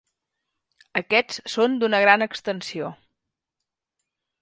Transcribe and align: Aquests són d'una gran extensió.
Aquests 1.01 1.37
són 1.57 1.77
d'una 1.83 2.01
gran 2.07 2.27
extensió. 2.29 2.93